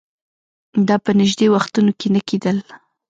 دا 0.87 0.95
په 1.05 1.11
نژدې 1.19 1.47
وختونو 1.55 1.91
کې 1.99 2.07
نه 2.15 2.21
کېدل 2.27 2.57